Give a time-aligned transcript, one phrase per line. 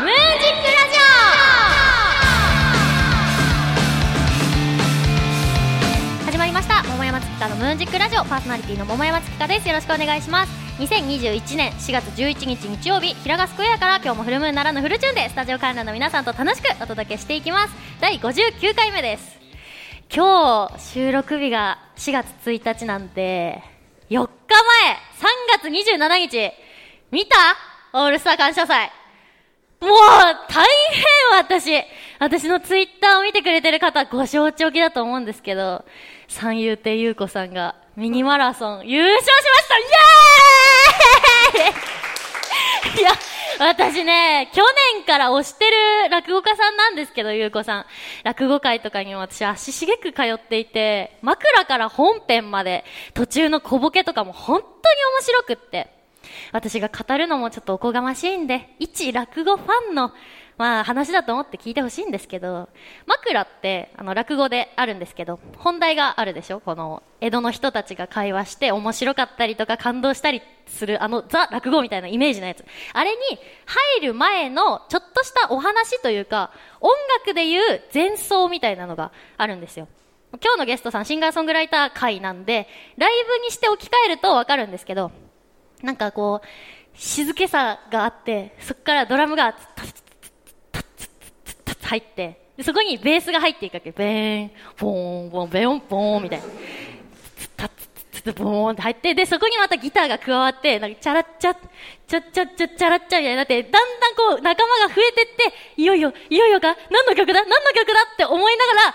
[0.00, 0.98] ムージックラジ
[6.18, 6.24] オ。
[6.26, 6.82] 始まりました。
[6.82, 8.24] 桃山月花のムージックラジオ。
[8.24, 9.68] パーソナリティの桃山月花です。
[9.68, 10.52] よろしくお願いします。
[10.80, 17.74] 2021年4月11日日曜日平賀スクエアから今日もフルムーンならぬフルチューンでスタジオ観覧の皆さんと楽しくお届けしていきます。
[18.00, 19.38] 第59回目です。
[20.12, 23.62] 今日収録日が4月1日なんで
[24.10, 24.28] 4日
[24.82, 24.96] 前
[25.62, 26.52] 3月27日
[27.12, 27.36] 見た？
[27.92, 28.90] オールスター感謝祭。
[29.84, 29.94] もう
[30.48, 31.04] 大変
[31.38, 31.70] 私
[32.18, 35.84] 私のツイッターを見てくれてる方ご承知おきだと思うんですけど
[36.28, 39.82] 三遊亭優子さんがミニマラソン優勝しましたイ
[41.66, 43.10] エーイ いや
[43.58, 44.62] 私ね、去
[44.96, 47.86] 年から推してる落語家さんなんですけど、ゆうこさん。
[48.24, 55.93] 落語会とかにも私足しげく通っていて、枕から本編まで、途中の小ボケとかも本当に面白くって。
[56.52, 60.12] 私が語るのもちょっとおこがましいんで、一落語ファンの、
[60.56, 62.68] まあ話だと思って聞いてほしいんですけど、
[63.06, 66.60] 枕ってあの落語であるんですけど、本題があるでしょ？
[66.60, 72.64] この江戸の人たちが会話して面白かったりとか感動したりするあのザ落語みたいなイメージのやつ。
[72.92, 73.16] あれに
[73.98, 79.88] 入る前のちょっとしたお話というか、音楽でいう前奏みたいなのがあるんですよ。
[80.42, 85.12] 今日のゲストさんシンガーソングライター会なんで、ライブにして置き換えるとわかるんですけど、
[85.84, 86.46] なんかこう、
[86.98, 89.54] 静けさがあって、そこからドラムが、
[91.82, 93.92] 入って、そこにベースが入っていくわけ。
[93.92, 96.44] ベーン、ボーン、ボーン、ベヨン、ボーン、みたいな。
[97.56, 97.70] タッ
[98.12, 101.54] ツッツボーンって入って、で、そこにまたギターが加わって、なんか、チャラッチャ、
[102.06, 108.94] チャッチャッチャッ、チャラッチャみたいになって、だんだんこう、仲間が増えてって、いよいよ、いよいよか何の曲だ何の曲だって思いながら、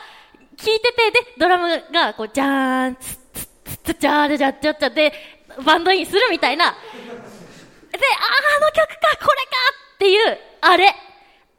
[0.58, 6.66] 聴いてて、で、ドラムが、こう、ジャーン、ツッツッツッチャーで、ジャッチャッチャで、バンドインするみたいな。
[6.66, 9.52] で、あ、あの曲か、これか
[9.96, 10.96] っていう、あれ。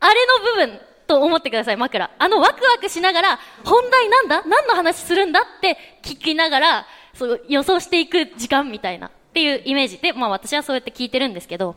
[0.03, 2.11] あれの部分と思ってください、枕。
[2.19, 4.43] あのワクワクしながら、本題なんだ？
[4.47, 11.77] 何の話するんだって聞きながら、そう予想していく時間みたいな、っていうイメージで、まあ私はそうやって聞いてるんですけど、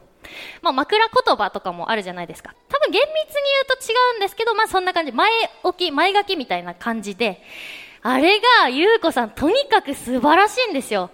[0.61, 2.53] まあ枕言葉とかもあるじゃないですか。
[2.69, 5.11] 多分厳密に言うと違うんですけど、まあそんな感じ。
[5.11, 5.29] 前
[5.63, 7.43] 置き、前書きみたいな感じで、
[8.03, 11.09] あれが、ゆうこさん、とにかく素晴らしいんですよ。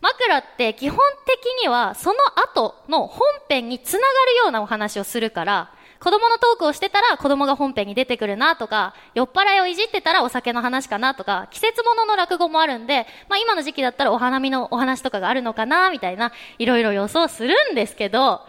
[0.00, 18.40] 枕って基本的にはその後の本編につながるようなお話をするから、子供のトークをしてたら子供が本編に出てくるなとか、酔っ払いをいじってたらお酒の話かなとか、季節物の落語もあるんで、まあ今の時期だったらお花見のお話とかがあるのかなみたいな、いろいろ予想するんですけど、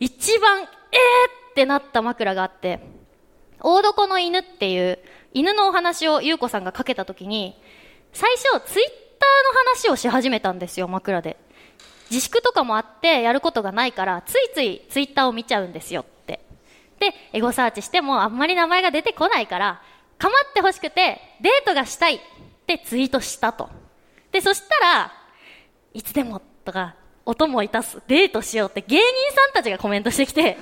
[0.00, 0.68] 一番、えー
[1.52, 2.80] ってなった枕があって、
[3.60, 4.98] 大床の犬っていう
[5.32, 7.56] 犬のお話を優子さんがかけた時に、
[8.12, 11.36] 最初ツイッターの話をし始めたんですよ、枕で。
[12.10, 16.40] 自粛とかもあってやることがないから、ついついツイッターを見ちゃうんですよって。
[16.98, 19.82] で、エゴサーチしてもあんまり名前が出てこないから、
[20.18, 22.20] 構ってほしくて、デートがしたいっ
[22.66, 23.68] てツイートしたと。
[24.32, 25.12] で、そしたら、
[25.92, 26.94] いつでもとか、
[27.26, 30.58] 音もいたす、デートしようって芸人さんたちがコメントしてきて、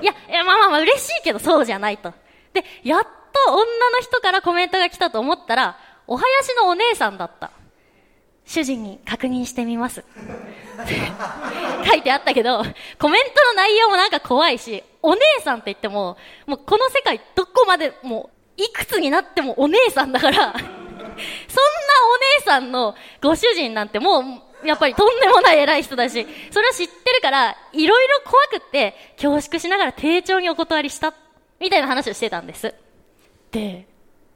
[0.00, 2.12] いや、いや、まあまあまあ嬉しいけどそうじゃないと。
[2.52, 3.08] で、やっと
[3.52, 3.64] 女の
[4.00, 5.76] 人からコメントが来たと思ったら、
[6.06, 7.50] お囃子のお姉さんだった。
[8.46, 10.04] 主人に確認してみます。
[11.90, 12.62] 書いてあったけど、
[12.98, 16.16] コメントの内容もなんか怖いし、お姉さんって言っても、
[16.46, 20.58] もうこの世界どこまでもいくつになってもお姉さんだからそんなお
[22.40, 31.14] 姉さんのご主人なんてもう、やっぱりとんでもない偉い人だし、それは知ってるから、いろいろ怖くって、恐縮しながら丁重にお断りした、
[31.60, 32.74] みたいな話をしてたんです。
[33.50, 33.86] で、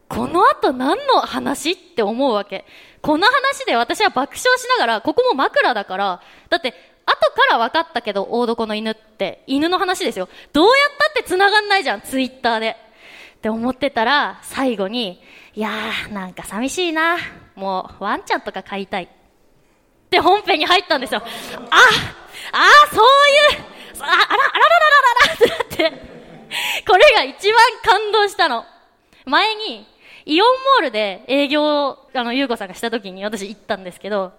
[0.09, 2.65] この後何の話って思うわけ？
[3.03, 6.75] この話で私は爆笑しながら、ここも枕だから、だって、
[7.07, 10.29] 後から分かったけど、大床の犬って、犬の話ですよ。
[10.53, 10.75] どうやっ
[11.15, 12.77] たって繋がんないじゃん、ツイッターで。
[13.37, 15.23] って思ってたら、最後に、
[15.55, 17.17] いやー、なんか寂しいな。
[17.55, 19.05] もう、ワンちゃんとか飼いたい。
[19.05, 19.09] っ
[20.11, 21.23] て本編に入ったんですよ。
[21.23, 23.01] ああそう
[23.55, 23.63] いう、
[24.01, 26.03] あ、あら、あららららららってなって、
[26.87, 28.65] これが一番感動したの。
[29.25, 29.87] 前に、
[30.29, 34.35] イオンモールで営業を、あの、ゆうこさんがした時に私行ったんですけど、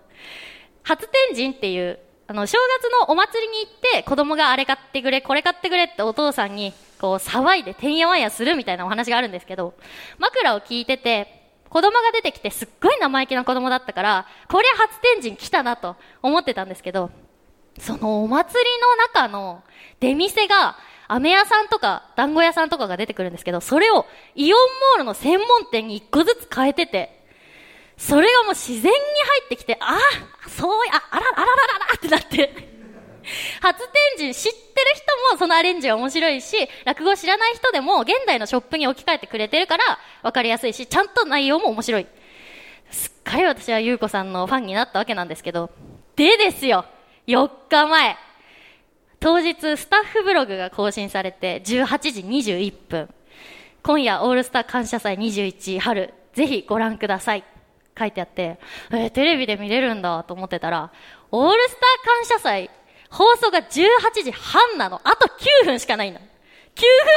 [0.84, 9.74] 初天神っていう、あの、正月のお祭りに行って子供があれ買ってくれ、これ買ってくれってお父さんに、こう、騒いでてんやわんやするみたいなお話があるんですけど、
[10.20, 11.40] 枕を聞いてて、
[11.70, 17.10] 子供が出てきてすっごい生意気な子供だったから、こりゃ初天神来たなと思ってたんですけど、
[17.80, 19.64] そのお祭りの中の
[20.00, 20.78] 出店が
[21.10, 27.26] 飴屋さんとか団子屋さんとかが出てくるんですけど、それをイオンモールの専門店に一個ずつ変えてて、
[27.98, 28.96] それがもう自然に入
[29.46, 32.70] ってきて、ああ、そうや、あら、あららららってなって、
[33.60, 33.80] 初
[34.18, 34.64] 天神知ってる
[34.96, 39.84] 人もそのアレンジは面白いし、落語知らない人でも現代のショップに置き換えてくれてるから
[40.22, 42.08] 分かりやすいし、ちゃんと内容も面白い。
[42.92, 45.72] すっかり私は優子さんのファンになったわけなんですけど、
[46.16, 46.86] でですよ、
[47.28, 48.18] 4日前、
[49.20, 53.10] 当日スタッフブログが更新されて18時21分、
[53.84, 57.44] 今夜オールスター感謝祭21春、ぜひご覧ください。
[57.98, 58.60] 書いてあって、
[58.92, 60.92] えー、テレビで見れるんだと思ってたら、
[61.32, 62.70] オールスター感謝祭、
[63.10, 65.02] 放送が18時半なの。
[65.04, 66.22] あと9分しかないんだ。
[66.22, 66.24] 9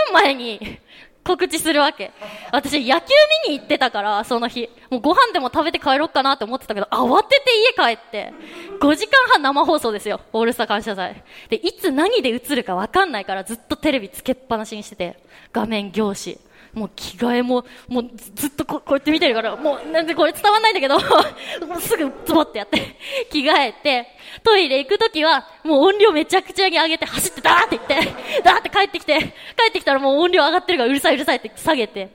[0.08, 0.80] 分前に
[1.24, 2.10] 告知するわけ。
[2.50, 3.06] 私、野球
[3.46, 4.68] 見に行ってたから、その日。
[4.90, 8.32] もうご飯でも食べて帰ろうかなって思ってたけど、慌てて家帰って、
[8.80, 10.20] 5時間半生放送ですよ。
[10.32, 11.22] オールスター感謝祭。
[11.48, 15.16] で、いつ何で映るかわかんないから、ずっとテレビつけっぱなしにしてて、
[15.52, 16.38] 画面凝視。
[16.74, 20.98] もう着替えも、もうずっとここうやって見てるから、もうなんでこれ伝わんないんだけど、
[21.66, 22.96] もうすぐズボってやって、
[23.30, 24.08] 着替えて、
[24.42, 27.94] トイレ行くときは、もう音量めちゃくちゃ上げて走ってダーって行って、
[28.42, 29.26] ダーって帰ってきて、帰
[29.68, 32.08] ってきたらもう音量上がってるからうるさいうるさいって下げて、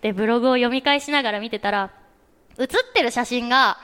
[0.00, 1.90] で、ブログを読み返しながら見てたら、
[2.56, 3.78] 写ってる写真が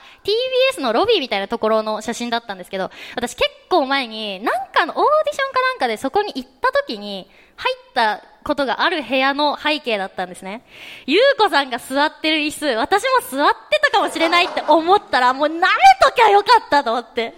[0.77, 10.63] TBS のロビーみたいなところの写真だったんですけど、私結構前になんかのオーディションかなんかでそこに行った時に入ったことがある部屋の背景だったんですね。
[11.05, 15.59] ゆうこさんが座ってる椅子、私も座ってたかもしれないって思ったらもう慣れ
[16.01, 17.33] ときゃよかったと思って。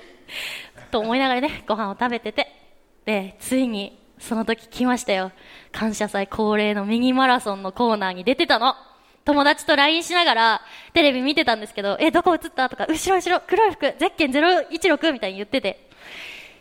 [0.91, 2.47] と思いながらね、ご飯を食べてて。
[3.05, 5.31] で、ついにその時来ましたよ。
[5.71, 8.75] 感謝祭恒例のミニマラソンのコーナーに出てたの。
[9.25, 10.61] 友達と LINE しながら
[10.93, 15.89] テレビ見てたんですけど、え、どこ映ったとか、後ろ後ろ、黒い服、ゼッケン016みたいに言ってて。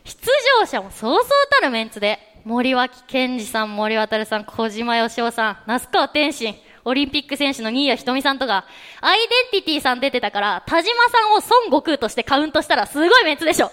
[0.05, 0.17] 出
[0.61, 8.65] 場者もそうそうたるメンツで、森脇健児さん、森渡さん、小島よしおさん、那須川天心、オリンピック選手の新谷仁美さんとか、
[9.01, 9.19] アイ
[9.53, 13.71] デンティティさん出てたから、田島さんを孫悟空としてカウントしたらすごいメンツでしょ。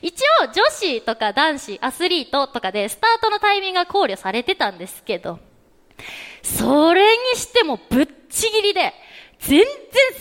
[0.00, 5.40] 一応、女子とか男子、アスリートとかで、スタートのタイミングが考慮されてたんですけど、
[6.42, 8.94] それにしてもぶっちぎりで、
[9.40, 9.66] 全然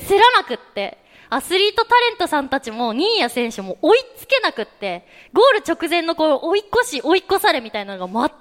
[0.07, 0.97] 競らなくって、
[1.33, 8.31] アスリートタレントさんたちも、新谷選手も追いつけなくって、ゴール直前のこう、追い越し、追い越されみたいなのが全く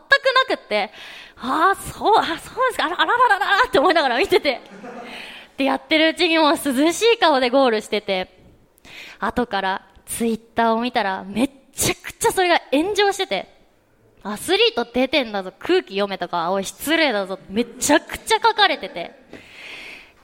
[0.50, 0.91] なくって、
[1.39, 2.39] ああ、そう、あそうで
[2.73, 4.61] すか、あらあららららって思いながら見てて。
[5.56, 8.29] で、やってるうちにも涼しい顔でゴールしてて、
[9.19, 13.49] 後からツイッターを見たら、めっちゃくちゃそれが炎上してて、
[14.23, 19.12] アスリート出てんだぞ、空気読めとか、おい、失礼だぞ、めちゃくちゃ書かれてて。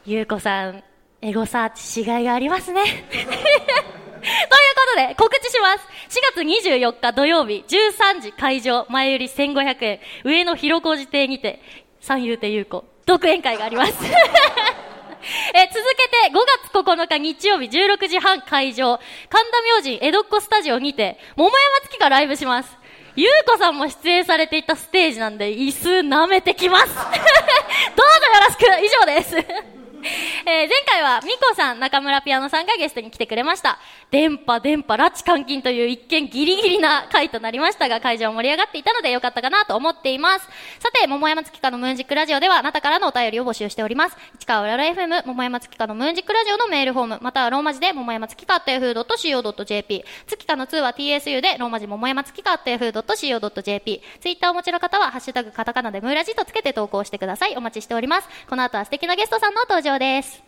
[0.04, 0.84] ゆうこさん、
[1.20, 2.82] エゴサーチしがいがありますね。
[2.86, 3.30] というこ
[4.94, 6.16] とで、告知します。
[6.16, 11.60] 4月24日土曜日、13時会場、前売り1500円、上野広小路邸にて、
[12.00, 13.94] 三遊亭優子、独演会があります。
[15.54, 16.34] え続けて5
[16.70, 22.76] 月9日日曜日16時半会場、神田明神江戸っ子スタジオにて、桃山月がライブします。
[23.16, 27.14] ゆうこさんも出演されていたステージなんで、椅子舐めてきます どうぞよ
[28.46, 33.78] ろしく以上ですえー、前回はミコさん、中村ピアノさんがゲストに来てくれました。
[34.10, 40.46] 電波、電波、拉致監禁という一見ギリギリな回となりましたが、会場盛り上がっていたのでよかったかなと思っています。
[40.78, 44.16] さて、桃山月花のムーンジックラジオでは、あなたからのお便りを募集しております。
[44.38, 57.56] 市川浦ら FM、桃山月花のムーンジックラジオのメールフォーム、またはローマ字で桃山月花 .yahoo.co.jp、月花の2は TSU でローマ字桃山月花 .yahoo.co.jp、ツイッターをお持ちの方は、ハッシュタグカタカナでムーラジとつけて投稿してください。
[57.56, 58.28] お待ちしております。
[58.48, 60.42] この後は素敵なゲストさんの登場場です。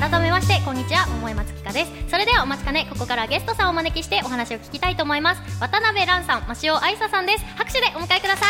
[0.00, 1.06] 改めましてこんにちは。
[1.06, 1.92] 桃井松香です。
[2.10, 2.86] それではお待ちかね。
[2.90, 5.60] ここからゲストさんをお招きしてお話を聞きたいと思います。
[5.60, 7.44] 渡辺蘭さん増尾愛沙さんです。
[7.56, 8.46] 拍手でお迎えくださ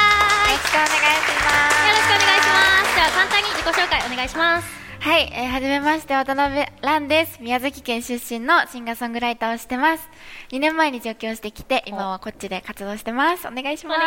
[0.49, 1.85] いよろしくお願いします。
[1.85, 2.95] よろしくお願いします。
[2.95, 10.09] では簡単に自己紹介お願いしますはい、えー、はじめまして渡辺蘭です宮崎県出身のシンガーソングライターをしてます
[10.51, 14.07] 2年前に上京してきて今はこっちで活動してますお願いしますは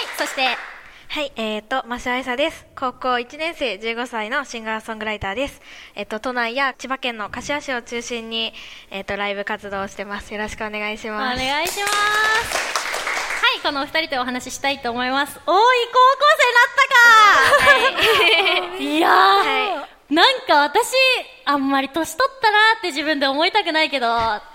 [0.00, 0.56] いそして
[1.06, 2.66] はい、えっ、ー、と、増愛沙です。
[2.74, 5.60] 高校1年生15歳のシンガーソングライターです。
[5.94, 8.52] えっ、ー、と、都内や千葉県の柏市を中心に、
[8.90, 10.34] えっ、ー、と、ライブ活動をしてます。
[10.34, 11.40] よろしくお願いします。
[11.40, 12.74] お願いします。
[13.44, 15.38] はい、このお二人でお話ししたいと思います。
[15.38, 15.56] おい、高校
[16.36, 16.73] 生になったか、
[17.44, 20.92] はい、 いやー、はいなんか私、
[21.46, 24.06] あんまり年取ったなって自分で思いたくないけど、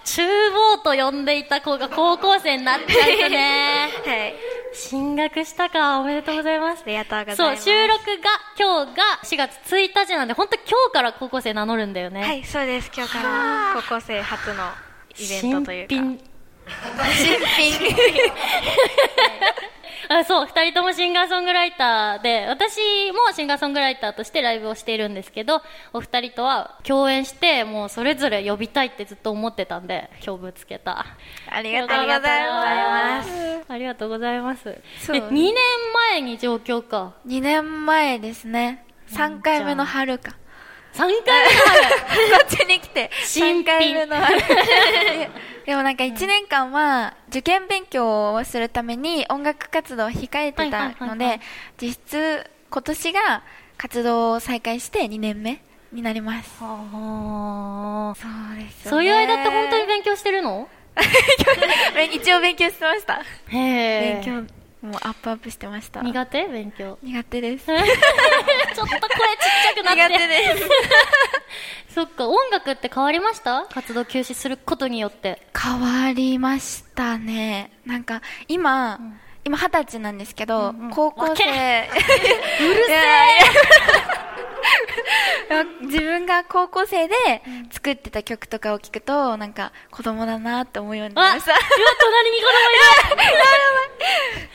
[0.05, 3.89] 厨房と呼んでいた子が高校生になっちゃうとね。
[4.05, 4.35] はい。
[4.73, 6.83] 進学したか、おめでとうございます。
[6.85, 7.63] ありがとうございます。
[7.63, 8.29] そう、収録が、
[8.59, 12.21] 今日が4月1日なんで、本当今日から高校生名乗るんだよね。
[12.21, 12.91] はい、そうです。
[12.95, 14.69] 今日から高校生初の
[15.17, 15.95] イベントというか。
[15.95, 16.19] 新
[17.57, 17.71] 品。
[17.73, 17.95] 新品。
[20.07, 22.77] あそう、二人ともシンガーソングライターで、私
[23.11, 25.61] もシンガーソングライターとしてライブをしているんですけど、
[25.93, 31.05] お二人とは共演して、もうそれぞれ呼びたいってずっと思ってたんで、今日ぶつけた。
[31.49, 33.29] ありがとうございます。
[33.67, 34.63] ありがとうございます。
[35.01, 35.53] そうえ、2年
[36.11, 37.13] 前に上京か。
[37.27, 38.85] 2年前ですね。
[39.11, 40.35] 3回目の春か。
[40.93, 41.21] 3回目の
[41.67, 44.39] 春 こっちに来て、3新品回目の春。
[45.69, 51.39] でもなんか1年間は受験勉強をするために音楽活動を控えてたので、
[51.79, 53.43] 実質今年が
[53.77, 55.61] 活動を再開して2年目
[55.93, 56.49] になります。
[56.57, 56.69] そう
[58.55, 60.67] ですよねそういう間って本当に勉強してるの？
[62.15, 63.21] 一応勉強してました。
[63.49, 64.23] へえ。
[64.23, 66.01] 勉強、もうアップアップしてました。
[66.01, 66.47] 苦手？
[66.47, 66.97] 勉強。
[67.03, 67.65] 苦手です。
[67.67, 68.95] ちょっと声ちっ
[69.75, 70.07] ちゃくなって。
[70.07, 70.69] 苦手です。
[71.95, 73.65] そっか、音楽って変わりました？
[73.73, 75.41] 活動休止することによって。
[75.59, 77.71] 変わりましたね。
[77.85, 78.99] なんか、今、
[79.43, 81.43] 今二十歳なんですけど、うんうん高校生。
[81.43, 82.97] うるせえ
[85.81, 87.15] 自分が高校生で
[87.71, 91.51] 作ってた曲とかを聞くと、なんか子供だなって思うようになあ、りました。
[91.53, 91.59] 今
[91.99, 93.29] 隣に子供いる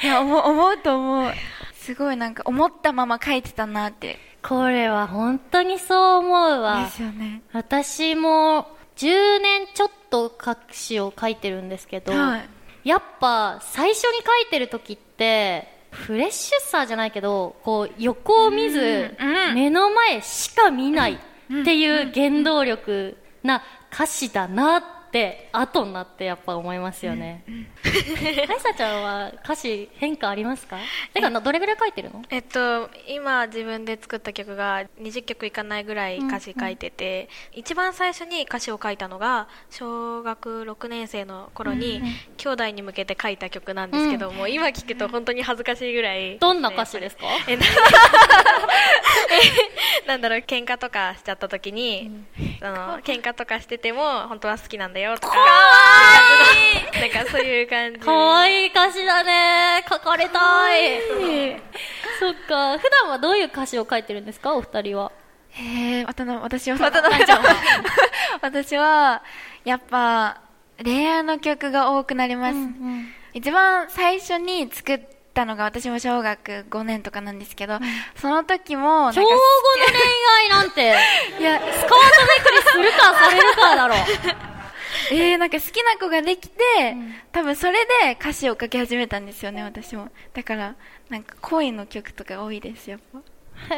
[0.02, 1.32] いや、思う、思うと思う。
[1.75, 4.18] すごいなんか思ったまま書いてたなって。
[4.42, 6.90] これは本当にそう思うわで。
[6.90, 7.42] すよね。
[7.52, 12.49] 私も10年ちょっと歌詞を書いてるんですけど、はい
[12.84, 19.54] やっぱ最初に書いてる時って、フレッシュさじゃないけど、こう横を見ず、うんうん。
[19.54, 21.18] 目の前しか見ないっ
[21.64, 24.82] ていう原動力な歌詞だなっ
[25.12, 27.44] て、後になってやっぱ思いますよね。
[27.84, 30.78] カイサちゃんは歌詞変化ありますか？
[31.12, 32.22] てか、どれぐらい書いてるの？
[32.30, 42.00] えっと、今自分で作った曲が20曲いかないぐらい歌詞書いてて、一番最初に歌詞を書いたのが小学6年生の頃に、
[42.38, 46.38] 兄弟に向けて書いた曲なんですけど、もう今聞くと本当に恥ずかしいぐらい。
[46.38, 47.26] どんな歌詞ですか？
[47.48, 47.58] え
[50.06, 52.10] なんだろう喧嘩とかしちゃった時に、
[52.60, 55.34] その喧嘩とかしてても本当は好きなんだよとか
[57.00, 57.99] なんかそういう感じ。
[58.00, 59.85] かわいい歌詞だね。
[59.88, 61.00] 書かれたい。
[62.21, 62.78] そっか。
[62.78, 64.54] 普段はどういう歌詞を書いてるんですか？
[64.54, 65.11] お二人は。
[65.50, 67.54] へえ、渡辺、私は、渡辺ちゃんは
[68.43, 69.23] 私は、
[69.64, 70.40] やっぱ、
[70.83, 72.57] 恋愛の曲が多くなります。
[73.35, 75.00] 一番最初に作っ
[75.33, 77.78] たのが私も小学5年とかなんですけど、
[78.16, 79.37] その時も、小5の恋
[80.43, 80.97] 愛なんて。
[81.38, 83.95] いや、スカートめくりするかされるかだろ
[85.11, 86.56] えー、なんか好きな子ができて、
[87.32, 87.73] 多分それ
[88.04, 90.08] で歌詞を書き始めたんですよね、私も。
[90.32, 90.75] だから、
[91.08, 93.20] なんか恋の曲とか多いです、やっぱ。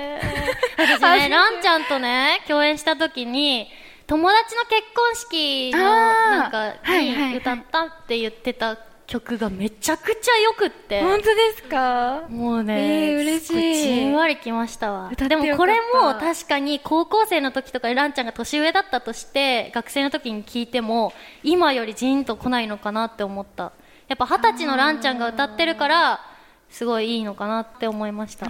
[0.78, 3.68] 私ねランちゃんとね共演した時に
[4.06, 12.24] 友達の結婚式のなんかに歌ったって言ってた曲がめちゃくちゃ良くって本当ですか？
[12.28, 15.12] もうね、えー嬉しいじんわりきましたわ。
[15.14, 23.72] でもこれも確かに高校生の時とかにランちゃんが年上だったとして、学生の時に聞いても、今よりジーンと来ないのかなって思った。
[24.08, 26.20] やっぱ二十歳のランちゃんが歌ってるから、
[26.68, 28.48] すごいいいのかなって思いました。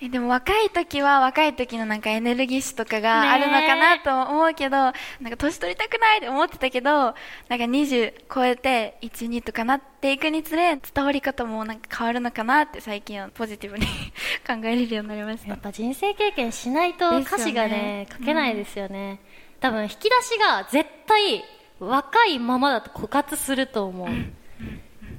[0.00, 13.86] えでも若い時は若い時のなんかエネルギッシュとかがあるのかなと思うけど、なんか年取りたくないって思ってたけど、なんか20超えて1、2とかなっていくにつれ、伝わり方もなんか変わるのかなって最近はポジティブに
[14.46, 15.58] 考えれるようになりましたやっ。
[15.58, 19.18] ぱ人生経験しないと歌詞がね、書けないですよね。
[19.58, 21.44] 多分引き出しが絶対
[21.80, 24.08] 若いままだと枯渇すると思う。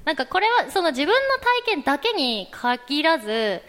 [0.06, 3.62] なんかこれはその自分の体験だけに限らず、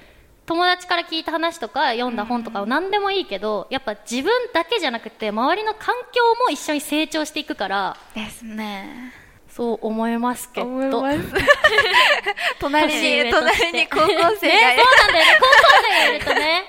[0.50, 9.12] 友達から聞いた話とか読んだ本とか何でもいいけど、やっぱ自分だけじゃなくて周りの環境も一緒に成長していくから、ですね。
[9.48, 10.66] そう思いますけど。
[12.58, 15.38] 隣に、隣に高校生がね、そうなんだよね。
[15.38, 15.54] 高校
[15.84, 16.64] 生がいるとね。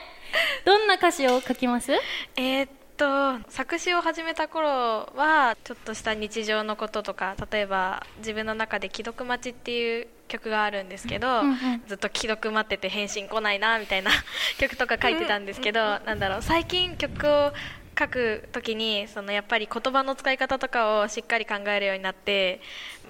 [0.64, 1.92] どんな歌詞を書きます？
[1.92, 2.70] えーっ
[3.02, 14.12] と作詞を始めた頃はちょっとした日常のこととか例えば自分の中で「既読待ち」っていう曲があるんですけど、うんうんずっと既読待ってて返信来ないなみたいな
[14.60, 17.54] 曲とか書いてたんですけど、なんだろう最近曲を
[17.98, 22.62] 書くときにそのやっぱり言葉の使い方とかをしっかり考えるようになって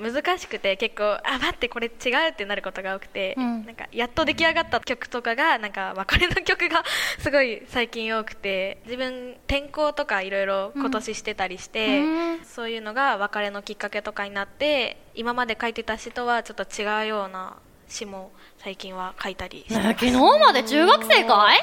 [0.02, 3.66] 難しくて結構あ待ってこれ違うってなることが多くて、うん。
[3.66, 6.84] なんかやっと出来上がった曲とかがなんか別れの曲が
[7.20, 12.46] すごい最近多くて自分転校とかいろいろ今年してたりして、うん。
[12.46, 17.56] そういうのが別れのきっかけとかになって今まで書いてた詩とはちょっと違うような
[17.92, 21.58] 詩も最近は書いたりしてね昨日まで中学生かい？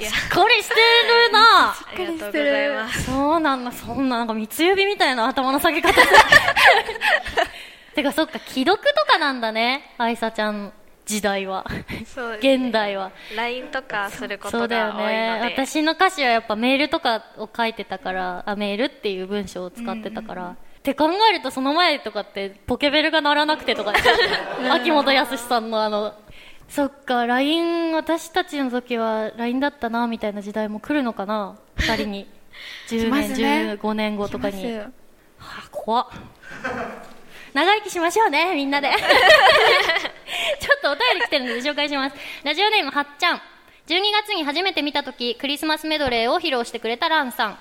[0.00, 0.10] いや。
[0.10, 1.70] しっかりしてるな。
[1.70, 3.02] ありがとうございます。
[3.04, 5.92] そうなんだ、そんな、なんか三つ指みたいな頭の下げ方。
[7.94, 9.94] てかそっか既読とかなんだね。
[9.98, 10.72] 愛さちゃん
[11.04, 11.66] 時代は。
[12.06, 12.38] そうね。
[12.38, 13.10] 現代は。
[13.36, 15.16] LINE とかするこそうだよとが多いので。
[15.16, 23.92] ね私の歌詞はやっぱメールとかを書いてたからあメールっていう文章を使ってたから、って考えるとその前とかってポケベルが鳴らなくてとか
[24.72, 26.14] 秋元康さんのあの
[26.68, 32.26] そっか LINE 私たちの時は LINE だったなみたいな時代も来るのかな2人に
[32.88, 34.86] 10 来ま年、すね15年後とかには
[35.38, 36.06] あ、怖っ
[37.52, 38.90] 長生きしましょうね、みんなで。
[38.94, 42.16] ちょっとお便り来てるので紹介します。
[42.44, 43.36] ラジオネームはっちゃん。
[43.88, 47.58] 12月に初めて見たとき、クリスマスメドレーを披露してくれたランさん。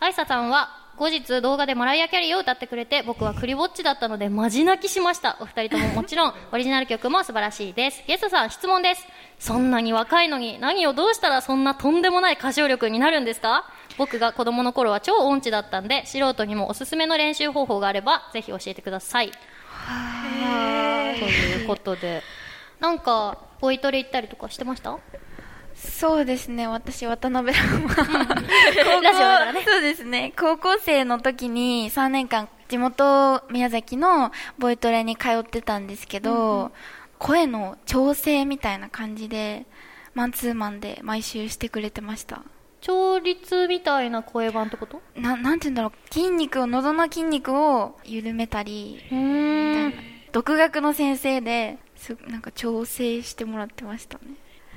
[0.00, 5.36] あいささんは、後日動画でマライア・キャリーを歌ってくれて、僕はクリぼっちだったので、マジ泣きしました。
[5.40, 8.02] お二人とももちろん、 オリジナル曲も素晴らしいです。
[8.06, 9.06] ゲストさん、質問です。
[9.38, 13.70] そんなに若いのに、何をどうしたらそんなとんでもない歌唱力になるんですか？
[13.98, 19.30] 僕が子供の頃は超音痴だったんで、素人にもおすすめの練習方法があれば、ぜひ教えてください。
[21.18, 22.22] ということで。
[22.80, 24.98] なんか、ボイトレ行ったりとかしてました？
[25.76, 26.66] そうですね。
[26.66, 29.64] 私渡辺ラマラジオだからね。
[29.64, 30.32] そうですね。
[30.36, 36.72] 高校生の時に3年間地元宮崎のボイトレに通ってたんですけど、
[37.18, 39.66] 声の調整みたいな感じで
[40.14, 42.42] マンツーマンで毎週してくれてました。
[42.80, 45.00] 調律みたいな声版ってこと？
[45.14, 45.92] ななんて言うんだろう。
[46.12, 49.02] 筋肉を喉の筋肉を緩めたり。
[50.32, 54.24] 独学の先生ですなんか調整してもらってましたね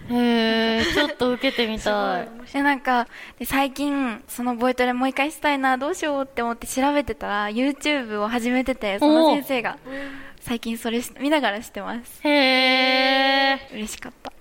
[0.10, 2.28] へー、ちょっと受けてみたい。
[2.52, 9.78] でなんかで最近そのボイトレもう一回したいなどうしようって思って調べてたら YouTube を始めててその先生が
[10.40, 12.22] 最近それし見ながらしてます。
[12.28, 13.74] へー。
[13.76, 14.32] 嬉しかった。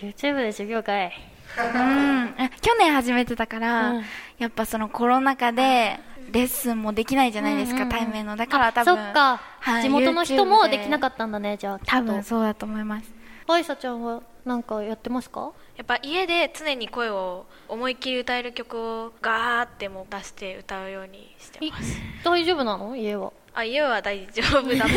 [0.00, 1.12] YouTube で授業かい。
[1.58, 2.34] うん。
[2.38, 4.04] あ去年始めてたから、うん。
[4.38, 5.98] やっぱそのコロナ禍で
[6.30, 7.90] レッスンもできないじゃないですか、うんうんうん。
[7.90, 8.36] 対面の。
[8.36, 11.80] だから多そ分っか、はい地元の人もできなかったんだね、じゃあ。
[11.84, 13.19] 多分そうだと思います
[13.50, 13.54] と。
[13.54, 15.52] あいさちゃんはなんかやってますか？
[15.76, 22.96] やっぱ家で常に声を思いっきり歌える曲をガーってもう出して歌うようにしています大丈夫なの？
[22.96, 23.32] 家は。
[23.52, 24.94] あ家は大丈夫だと思います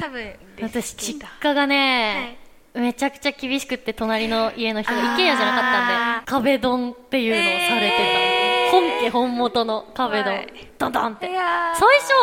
[0.00, 2.38] 多分私、実家がね、
[2.74, 7.96] めちゃくちゃ厳しくって、隣の家の人が、あーイケアじゃなかったんで、壁ドンっていうのをされて
[8.68, 8.72] た。
[8.72, 10.52] 本家本元の壁ドンはい。
[10.76, 11.26] ドンドンって。
[11.28, 11.36] 最
[12.00, 12.14] 初、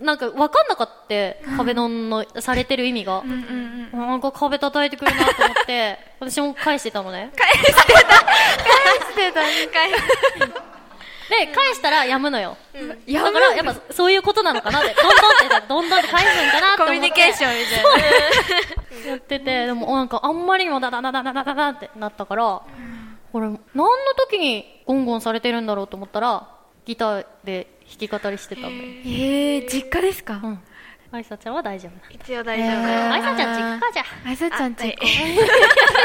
[0.00, 3.18] なんか分かんなかった、壁ドンのされてる意味が。
[3.18, 7.30] うんうんうんなんか壁叩いてくるなと思って、私も返してたのね。
[7.36, 9.40] してた
[11.32, 12.56] で、返したらやむのよ。
[13.06, 17.00] やだから、やっぱそういうことなのかなって、どんどんって、どんどんって返すんかなってコ思って。
[17.00, 22.62] ミュニケーションみたいなやってて、でもなんかあんまりにもダダダダダダダダってなったから、
[23.32, 26.48] これ何の時にゴンゴンされてるんだろうと思ったら、
[26.84, 28.74] ギターで弾き語りしてたんだよ。
[29.04, 30.60] えー、実家ですか、うん。
[31.12, 32.14] あいさちゃんは大丈夫。
[32.14, 34.04] 一応大丈夫、えーあいさちゃん実家じゃ。
[34.24, 34.96] あいさちゃんちあはい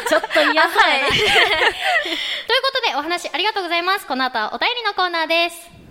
[0.09, 1.07] ちょっと嫌そうだな。
[1.09, 1.31] という
[2.61, 4.05] ことでお話ありがとうございます。
[4.05, 5.86] この後はお便りのコーナーです。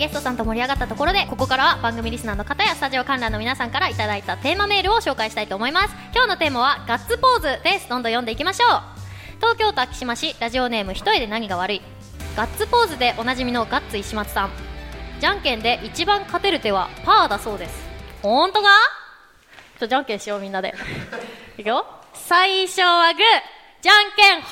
[0.00, 5.94] ゲストさんと盛り上がったところで、ここからは番組リスナーの方やスタジオ観覧の皆さんからいただいたテーマメールを紹介したいと思います。
[6.14, 7.88] 今日のテーマは、ガッツポーズです。
[7.90, 8.80] どんどん読んでいきましょう。
[9.36, 11.82] 東京都昭島市、ラジオネーム一重で何が悪い。
[12.34, 14.50] ガッツポーズでおなじみのガッツ石松さん。
[15.20, 17.86] じゃんけんで一番勝てる手はパーだそうです。
[18.22, 18.68] ほんとか？
[19.80, 20.74] ちょ、じゃんけんしようみんなで。
[21.58, 21.84] いくよ。
[22.14, 23.22] 最初はグー、
[23.82, 24.50] じゃんけんほい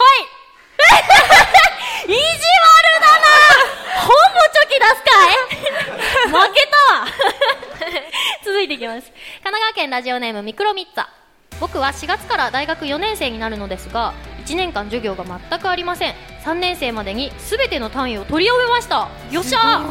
[2.05, 2.23] 意地悪
[3.01, 3.27] だな
[4.01, 4.15] ほぼ
[4.55, 5.49] チョキ出すかい
[6.29, 7.07] 負けたわ
[8.45, 9.11] 続いていきます。
[9.43, 11.07] 神奈川県ラジオネームミクロミッツァ。
[11.61, 14.15] 僕は4月から大学4年生になるのですが、
[14.47, 16.15] 1年間授業が全くありません。
[16.45, 19.09] 3年生までに全ての単位を取り終えました。
[19.33, 19.83] よっしゃ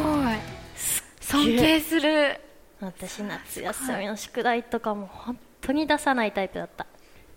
[0.74, 2.40] すごい尊敬する
[2.80, 6.86] 私夏休みの宿題とかも本当に出さないタイプだった。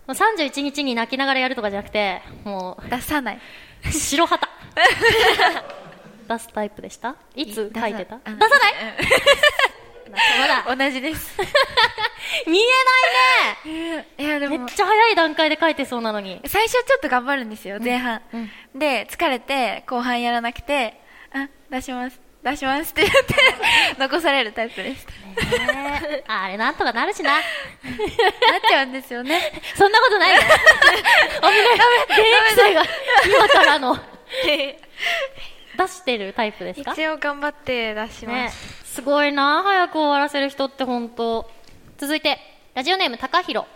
[0.08, 3.40] もう31日に泣きながらやるとかじゃなくて、も出さない
[3.86, 4.48] う白旗。
[6.30, 7.18] 出すタイプでした？
[7.36, 8.16] いつ書いてた？
[8.20, 8.74] 出さない
[10.12, 10.76] まだ。
[10.76, 11.36] 同じです。
[12.47, 12.63] 見え
[13.95, 14.52] ないいやでも。
[14.54, 16.41] ねめっちゃ早い段階で書いてそうなのに。
[16.45, 18.52] 最初ちょっと頑張るんですよ前半、うん。
[18.76, 21.00] で疲れて後半やらなくて
[21.34, 22.19] あ出します。
[22.43, 23.36] 出しますって言って
[24.02, 27.34] 残されるタイプですねあれなんとかなるしな。
[27.34, 27.41] なっ
[28.67, 29.39] ちゃうんですよね。
[29.78, 30.41] そんなことないよ。
[30.41, 31.56] 危ない。
[32.10, 32.84] 現役生が
[33.26, 34.00] 今からの
[34.43, 36.93] 出してるタイプですか？
[36.93, 38.52] 一応頑張って出しまね
[38.92, 39.64] す、、ごいな。
[39.64, 41.50] 早く終わらせる人って本当。
[41.98, 42.40] 続いて
[42.74, 43.68] ラジオネーム高弘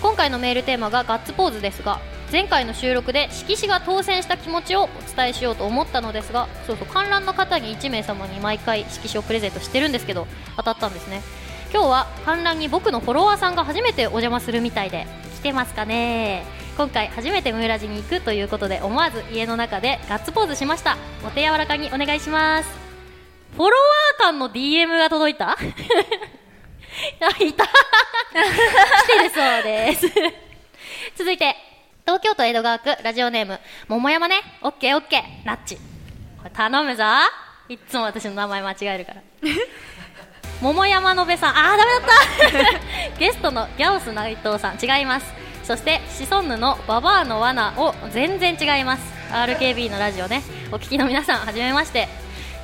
[0.00, 1.98] 今回のメールテーマがガッツポーズですが
[2.30, 11.22] 前回の収録で色紙が当選した気持ちをお伝えしようと思ったのですがそうそう観覧の方に1名様に毎回色紙をプレゼントしてるんですけど当たったんですね。
[11.72, 15.06] 今日は観覧に僕のフォロワーさんが初めてお邪魔するみたいで
[15.36, 16.44] 来てますかね。
[16.76, 20.96] 今回初めてムーラジに行くということで思わず家の中でガッツポーズしました。
[21.26, 22.91] お手柔らかにお願いします。
[23.52, 23.76] フォロ
[24.20, 25.50] ワー間の DM が届いた？
[25.56, 25.56] あ
[27.42, 27.64] いた。
[27.66, 27.68] 来
[29.06, 30.06] てるそうです。
[31.16, 31.54] 続いて
[32.06, 34.40] 東京都江戸川区ラジオネーム桃山ね。
[34.62, 35.46] オッケーオッケー。
[35.46, 35.76] ナッチ。
[35.76, 37.04] これ頼むぞ。
[37.68, 39.20] いっつも私の名前間違えるから。
[40.60, 41.56] 桃山のべさん。
[41.56, 42.72] あーダメだっ
[43.12, 43.18] た。
[43.18, 44.78] ゲストのギャオス内藤さん。
[44.82, 45.26] 違います。
[45.64, 49.02] そしてシソンヌのババアの罠を全然違います。
[49.30, 50.42] RKB のラジオね。
[50.72, 52.08] お聞きの皆さんはじめまして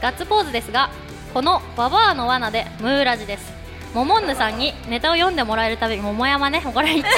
[0.01, 0.91] ガッツポーズですが
[1.35, 3.53] このババアの罠でムーラジです。
[3.95, 7.15] モモンヌさんにネタを読んでもらえるたびに桃山ねこれいちいち訂正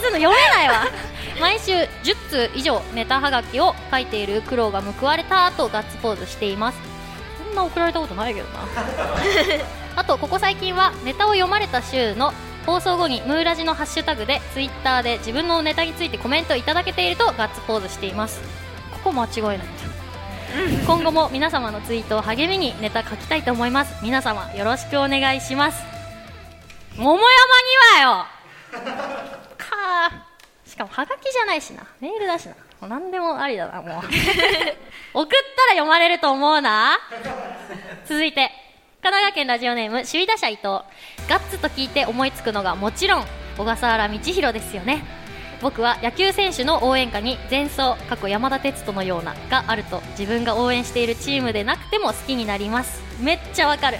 [0.00, 0.86] するの読めないわ。
[1.40, 1.88] 毎週10
[2.30, 6.78] 通以上ネタはがきを書いている苦労が報われたとガッツポーズしています。
[7.44, 8.60] そんな送られたことないけどな。
[9.96, 12.32] あとここ最近はネタを読まれた週の
[12.66, 18.40] 放送後にムーラジのハッシュタグでツイッターで自分のネタについてコメントいただけているとガッツポーズしています。
[18.92, 19.56] ここ間違いない。
[19.56, 19.64] んだ
[20.86, 24.02] 今後も皆様のツイートを励みにネタ書きたいと思います。
[24.02, 25.82] 皆様よろしくお願いします。
[26.96, 28.26] 桃山にはよ。
[29.56, 30.70] かー。
[30.70, 31.86] しかもハガキじゃないしな。
[32.00, 32.54] メールだしな。
[32.80, 34.02] もう何でもありだなもう。
[35.14, 36.98] 送ったら読まれると思うな。
[38.06, 38.50] 続いて
[39.02, 40.62] 神奈川県ラジオネーム首位打者伊藤。
[41.28, 43.24] ガッツと聞いて思いつくのがもちろん
[43.56, 45.19] 小笠原道弘ですよね
[45.60, 53.02] 僕は野球選手の応援歌に前奏過去山田哲人のようながあると自分が応援しているチームでなくても好きになります。
[53.22, 53.98] めっちゃわかる。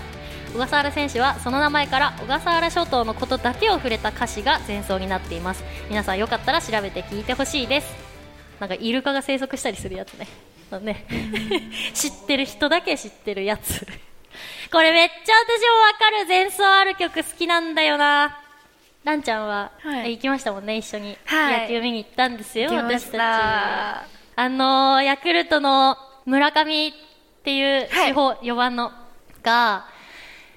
[0.52, 5.62] 小笠原選手はその名前から小笠原諸島のことだけを触れた歌詞が前奏になっています。
[5.88, 7.94] 皆さんよかったら調べて聞いてほしいです。
[8.58, 10.26] なんかイルカが生息したりするやつね。
[10.80, 11.04] ね。
[11.92, 13.86] 知ってる人だけ知ってるやつ。
[14.72, 16.26] これめっちゃ私もわかる。
[16.26, 18.39] 前奏ある曲好きなんだよな
[19.04, 20.16] ランちゃんは、はい。
[20.16, 21.62] 行きましたもんね一緒に、はい。
[21.62, 23.20] 野球見に行ったんですよ私たち。
[24.36, 26.92] あのーヤクルトの村上っ
[27.42, 28.10] ていうはい。
[28.10, 28.92] 主砲、4番の
[29.42, 29.86] が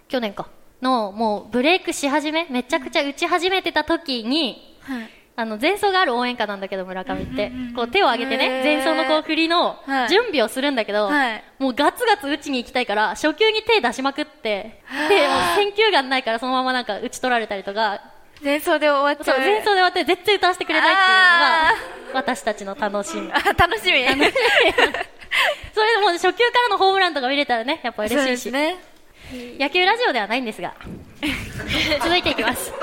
[0.09, 0.47] 去年か。
[0.81, 5.09] のもうブレイクし始めめちゃくちゃ打ち始めてた時にはい。
[5.35, 7.49] あの前奏がある応援歌なんだけど村上って。
[7.73, 10.09] こう手を挙げてね前奏のこう振りのはい。
[10.09, 11.43] 準備をするんだけど、はい。
[11.59, 18.11] もうガツガツ打ちに行きたいから初球に手出しまくってでもう選球眼ないからそのままなんか打ち取られたりとか
[18.43, 19.39] 前奏で終わっちゃう。
[19.39, 23.31] 前奏で終わって絶対歌わせてくれないっていうのが私たちの楽しみ。
[23.31, 24.03] あ楽しみ。
[25.73, 28.77] それでもう初球からのホームランとか見れたらねやっぱ嬉しいし、ね。
[29.57, 30.75] 野球ラジオではないんですが。
[32.03, 32.71] 続いていきます。
[32.71, 32.79] 神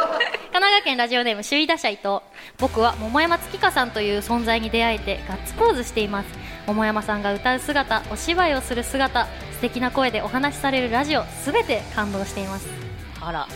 [0.53, 2.21] 奈川県ラジオネーム首位打者伊藤。
[2.59, 6.27] 僕は桃山月花さんという存在に出会えてガッツポーズしています。
[6.67, 12.67] 桃山さんが歌う姿お芝居をする姿素敵な声でお話しされるラジオすべて感動しています。
[13.21, 13.47] あら。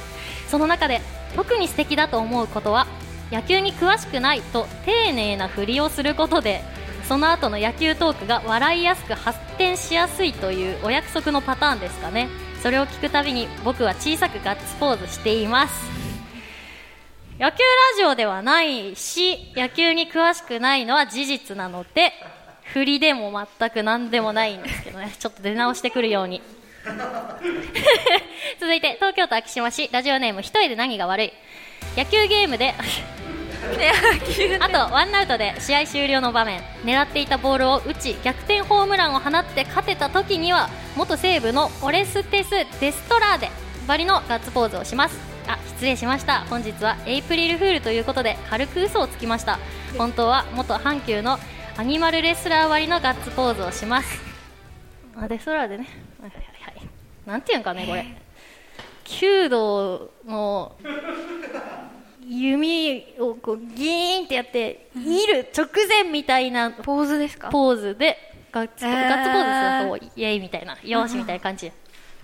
[0.49, 1.01] その中で
[1.35, 2.87] 特に素敵だと思うことは
[3.31, 6.62] 野球に詳しくないと丁寧な振りをすることで
[7.09, 12.29] その後の野球トークが笑いやすく発展しやすいというお約束のパターンですかね。
[12.62, 15.85] それを聞くたびに僕は小さくガッツポーズしています。
[17.38, 22.12] 野球ラジオではないし野球に詳しくないのは事実なので
[22.73, 25.14] 振りでも全く何でもないんですけどね。
[25.18, 26.40] ちょっと出直してくるように。
[28.61, 29.88] 続いて東京都昭島市。
[29.92, 31.33] ラジオネーム一重で何が悪い。
[31.97, 32.75] 野球ゲームで
[34.61, 36.61] あとワンアウトで試合終了の場面。
[36.85, 43.51] 狙っていたボールを打ち逆転ホームランを放って勝てた時には元西武のオレステス・デストラーデ
[43.87, 45.18] ばりのガッツポーズをします。
[45.47, 46.40] あ失礼しました。
[46.51, 49.59] 本日はエイプリルフールということで軽く嘘をつきました。
[49.97, 51.38] 本当は元阪急の
[51.77, 54.20] アニマルレスラー割りのガッツポーズをします。
[55.16, 56.04] あデストラーデね
[57.27, 58.05] なんていうんかねこれ。
[59.05, 60.77] 弓道の
[62.27, 68.17] 弓をこうギーンってやって、いる直前みたいなポーズですかポーズで
[68.51, 69.09] ガッツポ、えー。
[69.09, 71.71] ガッツポーズするとこうイエイみたいなよーしみたいな感じ。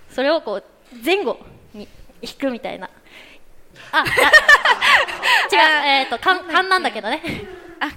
[0.09, 0.63] それをこう
[1.05, 1.39] 前後
[1.73, 1.87] に
[2.21, 2.89] 引くみたいな。
[3.91, 4.07] ああ違う
[5.85, 7.21] えっ、と勘勘なんだけどね。
[7.79, 7.89] あ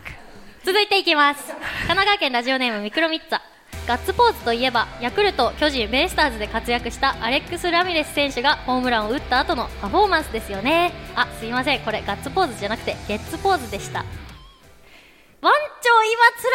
[0.64, 1.46] 続いていきます。
[1.48, 3.53] 神奈川県ラジオネームミクロミッツァ
[3.86, 10.92] ガッツポーズといえばヤクルト、巨人、ベイスターズで活躍したアレックス・ラミレス選手がホームランを打った後のパフォーマンスですよね。
[11.14, 11.80] あすいません。
[11.80, 13.98] これガッツポーズじゃなくてゲッツポーズでした。
[13.98, 16.50] ワンチョ今つ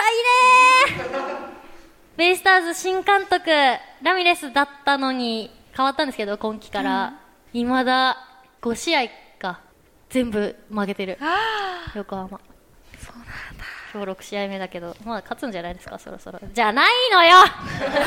[1.06, 1.60] らいね。
[2.18, 3.52] ベイスターズ新監督
[4.02, 7.14] ラミレスだったのに変わったんですけど今季から、
[7.54, 8.18] 未だ
[8.64, 9.62] 5試合か
[10.10, 11.20] 全部負けてる。
[11.22, 12.40] あ横浜
[13.94, 16.40] 今日6試合目だけどまあ勝つんじゃないですかそろそろ。
[16.54, 17.38] じゃないのよ！
[17.42, 18.02] ミクロミッツ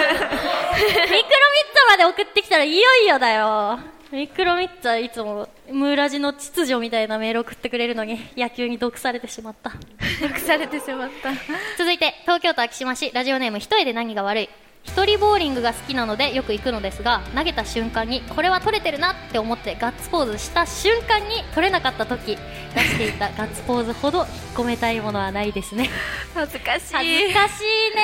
[1.86, 3.78] ァまで送ってきたらいよいよだよ。
[4.10, 9.72] ミクロミッツァいつもムーラジの秩序みたいなメール送ってくれるのに野球に毒されてしまった。
[10.20, 11.30] 毒されてしまった。
[11.78, 13.10] 続いて東京都昭島市。
[13.12, 14.50] ラジオネーム一重で何が悪い
[14.84, 22.36] 一人ボーリングが好きなのでよく行くのですが投げた瞬間にこれは取れてるなって思ってガッツポーズした瞬間に取れなかった時
[22.74, 25.88] 出していたガッツポーズほど引っ込めたいものはないですね。
[26.34, 26.94] 恥ずかしい。
[26.94, 28.02] 恥ずかしいね。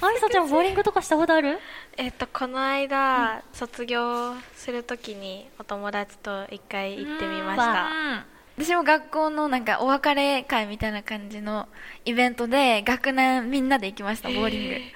[0.00, 1.58] あいさちゃんボーリングとかしたことある？
[1.96, 7.64] えっとこの間、卒業するときにお友達と一回行ってみましうん。
[7.72, 8.24] た
[8.58, 11.68] 私も学校のなんかお別れ会みたいな感じの
[12.04, 14.92] イベントで学年みんなで行きましたボーリング、で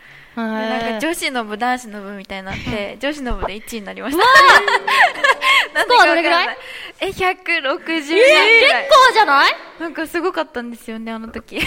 [0.46, 4.22] なんか女子の部男子の部みたいになって 女子の部で1位になりました。
[5.74, 6.57] なんでかどれぐらい？
[7.01, 8.74] え160人ぐらい、結
[9.09, 9.53] 構じゃない？
[9.81, 11.61] なんかすごかったんですよねあの時。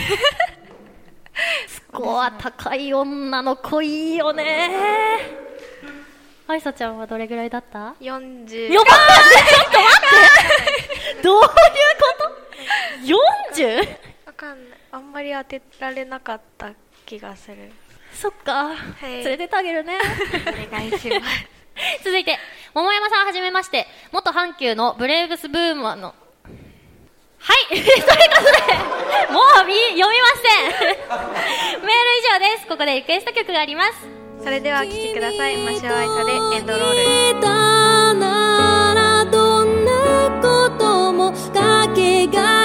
[1.68, 4.70] スコア高い女の子いいよね。
[6.48, 8.98] あいさちゃんはどれぐらいだった？40よばちょっ
[9.72, 9.98] と待
[11.14, 11.24] って。
[11.24, 11.56] どういうこ
[13.56, 13.98] と？40?
[14.26, 14.80] わかんない。
[14.92, 16.72] あんまり当てられなかった
[17.06, 17.72] 気がする
[18.22, 19.06] そっか、い。
[19.08, 19.98] 連れてってあげるね。
[20.70, 22.04] お願いします。
[22.04, 22.38] 続いて
[22.76, 23.88] 桃山さんはじめまして。
[24.12, 26.14] 元阪急のブレーブスブーマーの。
[27.40, 27.68] はい。
[27.74, 31.82] ということでもうみ読みません。
[31.82, 32.68] メール以上です。
[32.68, 33.94] ここでリクエスト曲があります。
[34.44, 35.58] それではお聴きください。
[35.58, 37.42] マシュアイサでエンドロール。
[39.32, 42.61] どんなこともかけが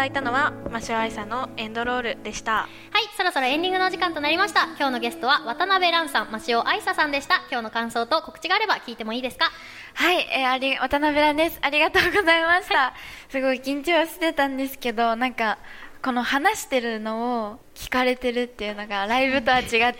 [0.00, 2.52] だいたのはマシュアイサのエンドロールでした。
[2.52, 2.68] はい
[3.18, 4.64] そろそろエンディングのお時間となりました。
[4.64, 7.42] 今日のゲストは渡辺蘭さん増尾愛沙さんでした。
[7.50, 9.50] 今日の感想と告知があれば聞いてもいいですか？
[9.92, 11.58] はい、えーあり、渡辺蘭です。
[11.60, 12.94] ありがとうございました。
[13.28, 15.58] すごい緊張してたんですけど、なんか、
[16.02, 19.98] この話してるのを聞かれてるっていうのが、ライブとは違ってなんか、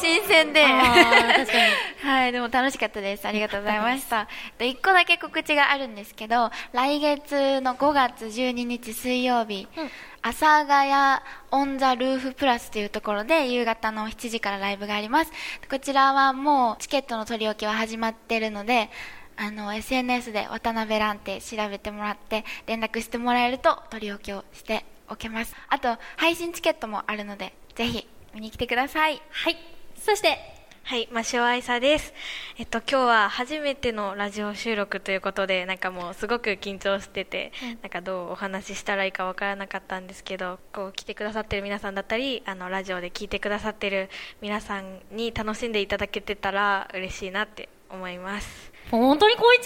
[0.00, 0.64] 新鮮で。
[2.02, 3.26] はい、でも楽しかったです。
[3.26, 4.26] ありがとうございました。
[4.58, 9.90] で、一個だけ告知があるんですけど、来月の5月12日水曜日、うん
[10.24, 11.20] 阿佐ヶ谷
[11.50, 15.32] オンザルーフプラスというところで夕方の7時からライブがあります。
[15.68, 18.88] こちらはもうチケットの取り置きは始まってるので、
[19.36, 25.54] あの、SNS で渡辺蘭って調べてもらって連絡してもらえると取り置きをしておけます。
[25.68, 29.22] あと、配信チケットもあるので、ぜひ見に来てください。
[29.30, 29.56] はい
[29.96, 30.52] そして
[30.84, 32.12] はい、マシュアイサです。
[32.58, 48.71] えっと、今日は初めてのラジオ収録ということで、なんかもうすごく緊張してて、なんかどうお話ししたらいいかわからなかったんですけど、こう来てくださってる皆さんだったり、あの、ラジオで聞いてくださってる皆さんに楽しんでいただけてたら嬉しいなって思います。
[48.90, 49.60] 本当に高一？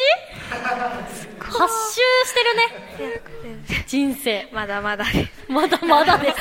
[1.40, 3.22] 発集してるね。
[3.86, 4.48] 人生。
[4.52, 5.30] まだまだです。
[5.48, 6.36] まだまだです。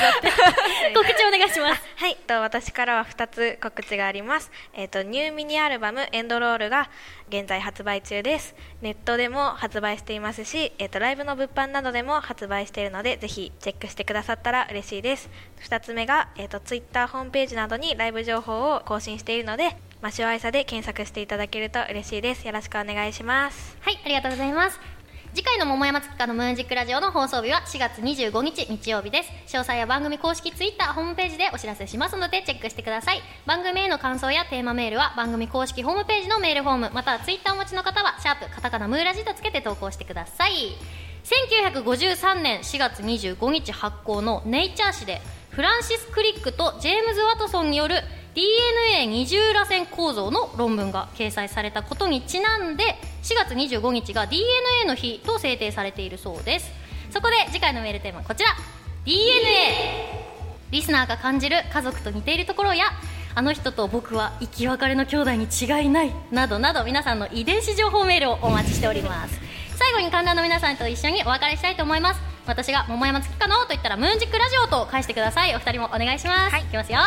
[0.94, 1.82] 告知お願いします。
[1.96, 4.52] はい、と私からは2つ告知があります。
[4.74, 6.90] えっ、とニューミニアルバムエンドロールが
[7.30, 8.56] 現在発売中です。
[8.82, 15.30] ネットでも発売していますし、えっ、とライブの物販などでも発売しているのでぜひチェックしてくださったら嬉しいです。
[15.62, 22.46] 2つ目がえっと Twitter ホームページなどにライブ情報を更新しているので、マシュアイサで検索していただけると嬉しいです。
[22.46, 23.78] よろしくお願いします。
[23.82, 24.95] はい、ありがとうございます。
[25.36, 29.30] 次回の桃山月花のムーンジックラジオの放送日は4月25日日曜日です。
[29.58, 33.22] 詳細は番組公式ツイッターホームページでお知らせしますのでチェックしてください。
[33.46, 40.54] 番組への感想やテーマメールは番組公式ホームページのメールフォーム、またはツイッターお持ちの方は、シャープカタカナムーラジとつけて投稿してください。
[41.26, 47.96] 1953年4月25日発行のネイチャー誌で、フランシス・クリックとジェームズ・ワトソンによる
[48.36, 52.84] DNA 二重らせん構造の論文が掲載されたことにちなんで
[53.24, 56.70] 4月25日が DNA の日と制定されているそうです。
[57.12, 58.50] そこで次回のメールテーマはこちら。
[59.06, 60.26] DNA
[60.72, 62.86] リスナーが感じる家族と似ているところや
[63.36, 69.40] あの人と僕は生き別れの兄弟に違いないなどなど皆さんの遺伝子情報メールをお待ちしております。
[69.78, 72.20] 最後に観覧の皆さんと一緒にお別れしたいと思います。
[72.48, 75.56] 私が桃山月花のと言ったらムーンジックラジオと返してください。
[75.56, 77.00] お二人もお願いします、い、きますよ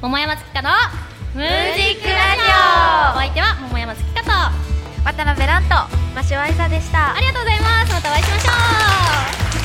[0.00, 0.70] 桃山月花の
[1.34, 3.16] ムージックラジオ。
[3.16, 4.50] お相手は桃山月香とあ
[5.04, 5.68] 渡辺蘭と
[6.14, 7.14] マシュワイサでした。
[7.20, 7.92] りがとうございます。
[7.92, 8.50] またお会いしましょ
[9.58, 9.59] う